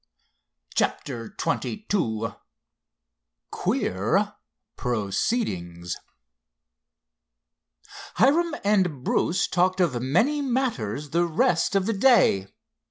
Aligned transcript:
CHAPTER 0.73 1.31
XXII 1.39 1.85
QUEER 3.51 4.33
PROCEEDINGS 4.75 5.95
Hiram 8.15 8.55
and 8.63 9.03
Bruce 9.03 9.47
talked 9.47 9.79
of 9.79 10.01
many 10.01 10.41
matters 10.41 11.11
the 11.11 11.25
rest 11.27 11.75
of 11.75 11.85
that 11.85 11.99
day. 11.99 12.47